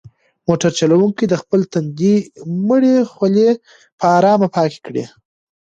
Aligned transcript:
موټر 0.47 0.71
چلونکي 0.79 1.25
د 1.27 1.33
خپل 1.41 1.59
تندي 1.73 2.15
مړې 2.67 2.95
خولې 3.11 3.49
په 3.99 4.05
ارامه 4.17 4.47
پاکې 4.57 4.79
کړې. 4.85 5.03